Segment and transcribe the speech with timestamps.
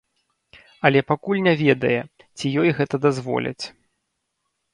[0.87, 1.99] Але пакуль не ведае,
[2.37, 3.61] ці ёй гэта дазволяць.